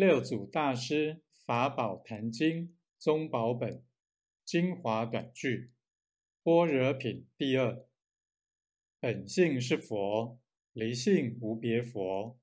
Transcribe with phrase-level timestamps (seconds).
[0.00, 3.82] 六祖大师法宝坛经中宝本
[4.44, 5.72] 精华短句
[6.44, 7.84] 般若品第二。
[9.00, 10.38] 本性是佛
[10.72, 12.38] 离性无别佛。